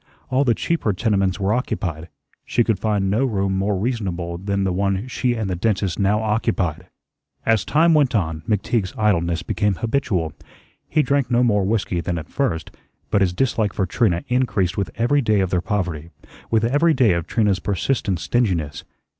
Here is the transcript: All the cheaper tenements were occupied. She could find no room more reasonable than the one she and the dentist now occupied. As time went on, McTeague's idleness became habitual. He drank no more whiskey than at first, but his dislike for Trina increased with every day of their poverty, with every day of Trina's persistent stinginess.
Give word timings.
All 0.31 0.43
the 0.43 0.55
cheaper 0.55 0.93
tenements 0.93 1.39
were 1.39 1.53
occupied. 1.53 2.09
She 2.43 2.63
could 2.63 2.79
find 2.79 3.07
no 3.11 3.23
room 3.23 3.55
more 3.55 3.77
reasonable 3.77 4.39
than 4.39 4.63
the 4.63 4.73
one 4.73 5.07
she 5.07 5.35
and 5.35 5.47
the 5.47 5.55
dentist 5.55 5.99
now 5.99 6.23
occupied. 6.23 6.87
As 7.45 7.63
time 7.63 7.93
went 7.93 8.15
on, 8.15 8.41
McTeague's 8.49 8.95
idleness 8.97 9.43
became 9.43 9.75
habitual. 9.75 10.33
He 10.89 11.03
drank 11.03 11.29
no 11.29 11.43
more 11.43 11.63
whiskey 11.65 12.01
than 12.01 12.17
at 12.17 12.29
first, 12.29 12.71
but 13.11 13.21
his 13.21 13.31
dislike 13.31 13.73
for 13.73 13.85
Trina 13.85 14.23
increased 14.27 14.75
with 14.75 14.89
every 14.95 15.21
day 15.21 15.39
of 15.39 15.51
their 15.51 15.61
poverty, 15.61 16.09
with 16.49 16.63
every 16.65 16.95
day 16.95 17.11
of 17.13 17.27
Trina's 17.27 17.59
persistent 17.59 18.19
stinginess. 18.19 18.83